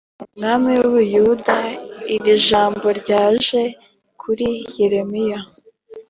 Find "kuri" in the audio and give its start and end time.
4.21-4.47